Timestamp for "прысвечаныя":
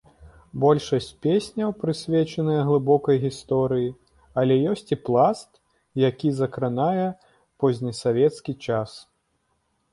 1.83-2.63